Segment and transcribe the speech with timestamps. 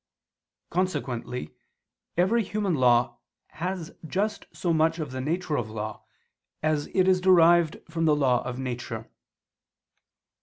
[0.71, 1.53] Consequently
[2.17, 3.19] every human law
[3.49, 6.03] has just so much of the nature of law,
[6.63, 9.11] as it is derived from the law of nature.